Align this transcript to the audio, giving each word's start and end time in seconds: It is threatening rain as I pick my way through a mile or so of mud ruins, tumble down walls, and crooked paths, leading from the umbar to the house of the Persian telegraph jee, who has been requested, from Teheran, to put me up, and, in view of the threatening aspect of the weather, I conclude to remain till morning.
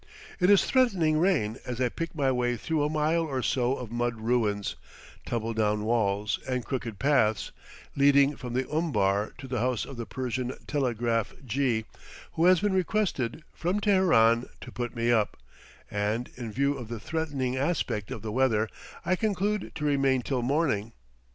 It 0.39 0.49
is 0.49 0.65
threatening 0.65 1.19
rain 1.19 1.59
as 1.63 1.79
I 1.79 1.89
pick 1.89 2.15
my 2.15 2.31
way 2.31 2.57
through 2.57 2.83
a 2.83 2.89
mile 2.89 3.21
or 3.21 3.43
so 3.43 3.75
of 3.75 3.91
mud 3.91 4.15
ruins, 4.15 4.75
tumble 5.27 5.53
down 5.53 5.83
walls, 5.83 6.39
and 6.49 6.65
crooked 6.65 6.97
paths, 6.97 7.51
leading 7.95 8.35
from 8.35 8.53
the 8.55 8.67
umbar 8.73 9.33
to 9.37 9.47
the 9.47 9.59
house 9.59 9.85
of 9.85 9.97
the 9.97 10.07
Persian 10.07 10.53
telegraph 10.65 11.35
jee, 11.45 11.85
who 12.31 12.45
has 12.45 12.61
been 12.61 12.73
requested, 12.73 13.43
from 13.53 13.79
Teheran, 13.79 14.49
to 14.61 14.71
put 14.71 14.95
me 14.95 15.11
up, 15.11 15.37
and, 15.91 16.31
in 16.35 16.51
view 16.51 16.73
of 16.79 16.87
the 16.87 16.99
threatening 16.99 17.55
aspect 17.55 18.09
of 18.09 18.23
the 18.23 18.31
weather, 18.31 18.69
I 19.05 19.15
conclude 19.15 19.71
to 19.75 19.85
remain 19.85 20.23
till 20.23 20.41
morning. 20.41 20.93